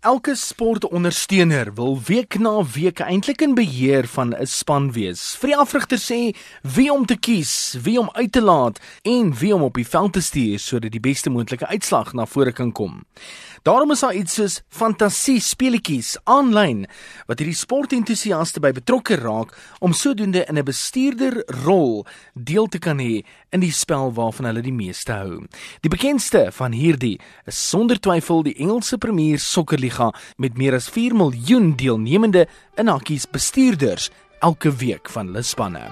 Elke 0.00 0.36
sportondersteuner 0.38 1.74
wil 1.74 1.96
week 2.06 2.36
na 2.38 2.62
week 2.62 3.00
eintlik 3.02 3.40
in 3.42 3.56
beheer 3.58 4.06
van 4.06 4.30
'n 4.30 4.46
span 4.46 4.92
wees. 4.92 5.34
Vir 5.40 5.48
die 5.48 5.56
afrigter 5.56 5.98
sê 5.98 6.36
wie 6.62 6.92
om 6.92 7.06
te 7.06 7.16
kies, 7.16 7.76
wie 7.82 7.98
om 7.98 8.08
uit 8.12 8.32
te 8.32 8.42
laat 8.42 8.78
en 9.02 9.34
wie 9.34 9.54
om 9.54 9.62
op 9.62 9.74
die 9.74 9.88
veld 9.88 10.12
te 10.12 10.20
stuur 10.20 10.58
sodat 10.58 10.92
die 10.92 11.00
beste 11.00 11.30
moontlike 11.30 11.66
uitslag 11.66 12.12
na 12.12 12.26
vore 12.26 12.52
kan 12.52 12.72
kom. 12.72 13.04
Daarom 13.62 13.90
is 13.90 14.00
daar 14.00 14.14
iets 14.14 14.34
soos 14.34 14.62
fantasie 14.68 15.40
speletjies 15.40 16.16
aanlyn 16.24 16.86
wat 17.26 17.38
hierdie 17.38 17.58
sportentoesiaste 17.58 18.60
by 18.60 18.70
betrokke 18.72 19.16
raak 19.16 19.56
om 19.80 19.92
sodoende 19.92 20.44
in 20.48 20.58
'n 20.58 20.64
bestuurder 20.64 21.42
rol 21.64 22.06
deel 22.34 22.66
te 22.66 22.78
kan 22.78 22.98
hê 22.98 23.24
in 23.50 23.60
die 23.60 23.72
spel 23.72 24.12
waarvan 24.12 24.46
hulle 24.46 24.62
die 24.62 24.72
meeste 24.72 25.12
hou. 25.12 25.46
Die 25.80 25.90
bekendste 25.90 26.52
van 26.52 26.72
hierdie 26.72 27.20
is 27.46 27.68
sonder 27.68 28.00
twyfel 28.00 28.42
die 28.42 28.54
Engelse 28.54 28.98
Premier 28.98 29.38
Sokker 29.38 29.78
Liga 29.88 30.12
met 30.36 30.58
meer 30.60 30.76
as 30.76 30.90
4 30.92 31.16
miljoen 31.16 31.72
deelnemende 31.76 32.46
in 32.76 32.92
hakkies 32.92 33.26
bestuurders 33.32 34.10
elke 34.44 34.70
week 34.70 35.08
van 35.10 35.32
hulle 35.32 35.42
spanne. 35.42 35.88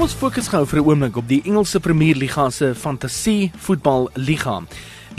Kom 0.00 0.08
ons 0.08 0.16
fokus 0.16 0.46
gou 0.48 0.62
vir 0.64 0.78
'n 0.80 0.86
oomblik 0.88 1.16
op 1.16 1.28
die 1.28 1.42
Engelse 1.44 1.78
Premier 1.78 2.16
Liga 2.16 2.48
se 2.50 2.74
fantasie 2.74 3.52
voetbal 3.56 4.08
liga. 4.14 4.62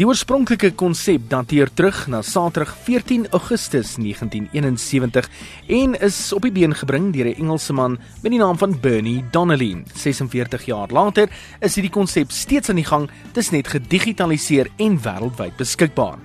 Die 0.02 0.08
oorspronklike 0.10 0.72
konsep 0.74 1.28
dateer 1.30 1.70
terug 1.78 2.08
na 2.10 2.24
Saterdag 2.26 2.72
14 2.88 3.28
Augustus 3.38 3.92
1971 4.02 5.28
en 5.78 5.94
is 6.08 6.18
op 6.34 6.48
die 6.48 6.52
been 6.56 6.74
gebring 6.74 7.12
deur 7.14 7.30
'n 7.30 7.38
Engelse 7.38 7.74
man 7.74 8.00
met 8.24 8.32
die 8.32 8.40
naam 8.40 8.58
van 8.58 8.74
Bernie 8.82 9.24
Donnelly. 9.32 9.84
46 9.94 10.66
jaar 10.66 10.90
later 10.90 11.30
is 11.60 11.76
hierdie 11.76 11.94
konsep 11.94 12.32
steeds 12.32 12.70
aan 12.70 12.82
die 12.82 12.86
gang, 12.86 13.10
dit 13.34 13.38
is 13.38 13.52
net 13.52 13.68
gedigitaliseer 13.68 14.68
en 14.78 14.98
wêreldwyd 14.98 15.56
beskikbaar. 15.58 16.18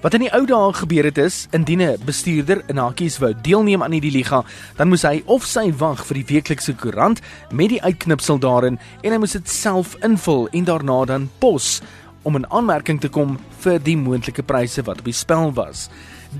Wat 0.00 0.14
in 0.14 0.20
die 0.20 0.32
ou 0.32 0.46
dae 0.46 0.72
gebeur 0.72 1.04
het 1.04 1.18
is, 1.18 1.48
indien 1.50 1.82
'n 1.82 1.98
bestuurder 2.04 2.62
in 2.68 2.76
hakies 2.76 3.18
wou 3.18 3.34
deelneem 3.42 3.82
aan 3.82 3.92
hierdie 3.92 4.16
liga, 4.16 4.44
dan 4.76 4.88
moes 4.88 5.02
hy 5.02 5.22
of 5.26 5.44
sy 5.44 5.72
wag 5.78 6.06
vir 6.06 6.14
die 6.14 6.34
weeklikse 6.34 6.72
koerant 6.72 7.20
met 7.52 7.68
die 7.68 7.82
uitknipsel 7.82 8.38
daarin 8.38 8.78
en 9.02 9.12
hy 9.12 9.18
moes 9.18 9.32
dit 9.32 9.48
self 9.48 9.96
invul 10.02 10.48
en 10.52 10.64
daarna 10.64 11.04
dan 11.04 11.30
pos 11.38 11.82
om 12.28 12.36
'n 12.36 12.50
aanmerking 12.52 13.00
te 13.00 13.08
kom 13.08 13.38
vir 13.64 13.78
die 13.80 13.96
moontlike 13.96 14.42
pryse 14.42 14.82
wat 14.84 14.98
op 14.98 15.04
die 15.04 15.16
spel 15.16 15.52
was. 15.52 15.88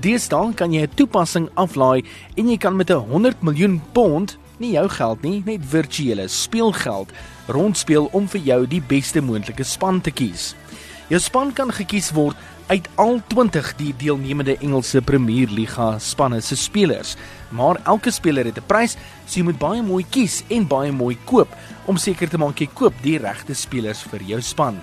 Deesdae 0.01 0.53
kan 0.53 0.71
jy 0.71 0.81
'n 0.81 0.95
toepassing 0.95 1.49
aflaai 1.55 2.05
en 2.37 2.49
jy 2.49 2.57
kan 2.57 2.75
met 2.75 2.91
'n 2.91 3.09
100 3.09 3.41
miljoen 3.41 3.81
pond, 3.93 4.37
nie 4.57 4.71
jou 4.71 4.89
geld 4.89 5.21
nie, 5.21 5.41
net 5.45 5.65
virtuele 5.65 6.27
speelgeld, 6.27 7.09
rondspeel 7.47 8.09
om 8.11 8.27
vir 8.27 8.41
jou 8.41 8.67
die 8.67 8.81
beste 8.81 9.21
moontlike 9.21 9.63
span 9.63 10.01
te 10.01 10.11
kies. 10.11 10.55
Jou 11.09 11.19
span 11.19 11.53
kan 11.53 11.71
gekies 11.71 12.11
word 12.11 12.35
uit 12.67 12.87
al 12.95 13.21
20 13.27 13.75
die 13.75 13.93
deelnemende 13.97 14.57
Engelse 14.61 15.01
Premier 15.01 15.49
Liga 15.49 15.97
spanne 15.99 16.41
se 16.41 16.55
spelers. 16.55 17.15
Maar 17.49 17.79
elke 17.83 18.11
speler 18.11 18.45
het 18.45 18.57
'n 18.57 18.67
prys, 18.67 18.97
so 19.25 19.39
jy 19.39 19.43
moet 19.43 19.57
baie 19.57 19.81
mooi 19.81 20.05
kies 20.09 20.43
en 20.49 20.67
baie 20.67 20.91
mooi 20.91 21.17
koop 21.25 21.47
om 21.85 21.97
seker 21.97 22.29
te 22.29 22.37
maak 22.37 22.59
jy 22.59 22.69
koop 22.73 22.93
die 23.01 23.17
regte 23.17 23.53
spelers 23.53 24.03
vir 24.03 24.21
jou 24.21 24.41
span. 24.41 24.77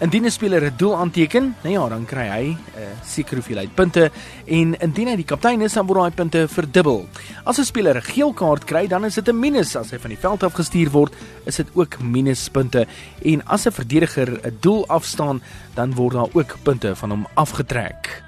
Indien 0.00 0.24
'n 0.24 0.30
speler 0.30 0.64
'n 0.64 0.76
doel 0.76 0.96
aanteken, 0.96 1.54
nou 1.62 1.74
ja, 1.74 1.88
dan 1.88 2.04
kry 2.04 2.28
hy 2.28 2.44
'n 2.48 2.56
uh, 2.76 2.84
sekere 3.04 3.34
hoeveelheid 3.34 3.74
punte 3.74 4.10
en 4.46 4.74
indien 4.80 5.08
hy 5.08 5.16
die 5.16 5.28
kaptein 5.28 5.60
is, 5.60 5.74
dan 5.76 5.86
word 5.86 6.00
daai 6.00 6.16
punte 6.16 6.48
verdubbel. 6.48 7.04
As 7.44 7.58
'n 7.58 7.64
speler 7.64 7.96
'n 7.96 8.02
geel 8.02 8.32
kaart 8.32 8.64
kry, 8.64 8.86
dan 8.86 9.04
is 9.04 9.14
dit 9.14 9.28
'n 9.28 9.38
minus 9.38 9.76
as 9.76 9.90
hy 9.90 9.98
van 9.98 10.10
die 10.10 10.18
veld 10.18 10.42
af 10.42 10.54
gestuur 10.54 10.90
word, 10.90 11.12
is 11.44 11.56
dit 11.56 11.68
ook 11.74 12.00
minuspunte 12.00 12.86
en 13.24 13.46
as 13.46 13.66
'n 13.66 13.72
verdediger 13.72 14.40
'n 14.42 14.56
doel 14.60 14.88
afstaan, 14.88 15.42
dan 15.74 15.94
word 15.94 16.14
daar 16.14 16.32
ook 16.32 16.56
punte 16.62 16.96
van 16.96 17.10
hom 17.10 17.26
afgetrek. 17.34 18.22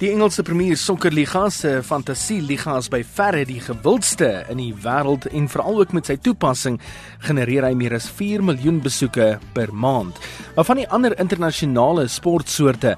Die 0.00 0.10
Engelse 0.10 0.42
Premier 0.42 0.74
Sokkerliga 0.74 1.44
se 1.54 1.76
Fantasieliga 1.86 2.72
is 2.80 2.88
by 2.90 2.98
verre 3.06 3.44
die 3.46 3.60
gewildste 3.62 4.26
in 4.50 4.58
die 4.58 4.72
wêreld 4.82 5.28
en 5.30 5.44
veral 5.46 5.76
ook 5.84 5.92
met 5.94 6.08
sy 6.10 6.16
toepassing 6.18 6.80
genereer 7.22 7.62
hy 7.62 7.76
meer 7.78 7.94
as 7.94 8.08
4 8.10 8.42
miljoen 8.42 8.80
besoeke 8.82 9.36
per 9.54 9.70
maand. 9.70 10.18
Maar 10.56 10.66
van 10.66 10.80
die 10.82 10.88
ander 10.90 11.14
internasionale 11.22 12.08
sportsoorte 12.10 12.96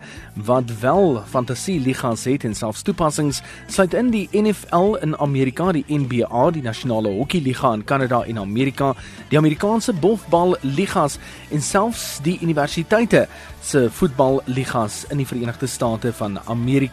wat 0.49 0.73
wel 0.81 1.21
Fantasieligas 1.29 2.25
het 2.31 2.47
en 2.49 2.57
selfs 2.57 2.81
toepassings, 2.89 3.43
sluit 3.69 3.93
in 3.93 4.09
die 4.15 4.25
NFL 4.33 4.97
in 5.05 5.13
Amerika, 5.21 5.69
die 5.77 5.85
NBA, 5.85 6.47
die 6.57 6.65
Nasionale 6.65 7.13
Hokkieliga 7.13 7.75
in 7.77 7.85
Kanada 7.85 8.23
en 8.25 8.41
Amerika, 8.41 8.95
die 9.29 9.37
Amerikaanse 9.37 9.93
Bofballigas 9.93 11.21
en 11.53 11.61
selfs 11.61 12.23
die 12.25 12.39
universiteite 12.41 13.27
se 13.67 13.89
voetballigas 13.91 15.05
in 15.11 15.19
die 15.19 15.27
Verenigde 15.27 15.67
State 15.67 16.13
van 16.15 16.39
Amerika 16.47 16.86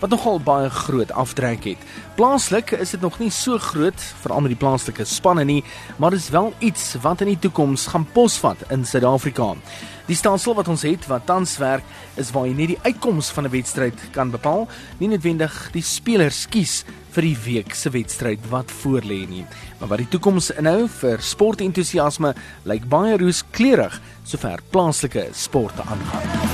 wat 0.00 0.10
nogal 0.10 0.40
baie 0.40 0.70
groot 0.70 1.12
aftrek 1.12 1.64
het. 1.64 1.78
Plaaslik 2.16 2.70
is 2.70 2.90
dit 2.90 3.00
nog 3.00 3.18
nie 3.18 3.30
so 3.30 3.58
groot 3.58 4.00
veral 4.22 4.40
met 4.40 4.54
die 4.54 4.58
plaaslike 4.58 5.04
spanne 5.04 5.44
nie, 5.44 5.64
maar 5.98 6.10
dit 6.10 6.20
is 6.20 6.30
wel 6.30 6.52
iets 6.58 6.96
wat 7.02 7.20
in 7.20 7.26
die 7.26 7.38
toekoms 7.38 7.86
gaan 7.86 8.06
posvat 8.12 8.56
in 8.70 8.84
Suid-Afrika. 8.84 9.54
Die 10.06 10.16
stelsel 10.16 10.54
wat 10.54 10.68
ons 10.68 10.82
het 10.86 11.06
wat 11.10 11.26
tans 11.26 11.56
werk 11.58 11.84
is 12.16 12.30
waar 12.30 12.46
jy 12.46 12.54
net 12.54 12.68
die 12.68 12.82
uitkoms 12.84 13.30
van 13.34 13.44
'n 13.44 13.50
wedstryd 13.50 13.98
kan 14.12 14.30
bepaal, 14.30 14.68
nie 14.98 15.08
noodwendig 15.08 15.70
die 15.72 15.82
spelers 15.82 16.46
kies 16.48 16.84
vir 17.10 17.22
die 17.22 17.38
week 17.44 17.74
se 17.74 17.90
wedstryd 17.90 18.40
wat 18.48 18.70
voorlê 18.70 19.26
nie. 19.28 19.46
Maar 19.80 19.88
wat 19.88 19.98
die 19.98 20.08
toekoms 20.08 20.50
inhou 20.50 20.88
vir 20.88 21.18
sportentoesiasme 21.20 22.34
lyk 22.64 22.88
baie 22.88 23.16
rooskleurig 23.16 24.00
sover 24.24 24.60
plaaslike 24.70 25.28
sporte 25.32 25.82
aangaan. 25.82 26.45